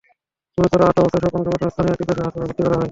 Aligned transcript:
গুরুতর 0.55 0.81
আহত 0.85 0.97
অবস্থায় 1.01 1.21
স্বপনকে 1.23 1.41
প্রথমে 1.55 1.71
স্থানীয় 1.73 1.93
একটি 1.93 2.03
বেসরকারি 2.07 2.25
হাসপাতালে 2.25 2.43
ভর্তি 2.47 2.55
করা 2.63 2.71
হয়। 2.73 2.79